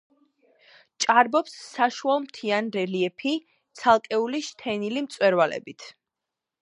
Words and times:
ჭარბობს 1.03 1.57
საშუალმთიანი 1.65 2.73
რელიეფი 2.77 3.35
ცალკეული 3.83 4.43
შთენილი 4.49 5.05
მწვერვალებით. 5.09 5.87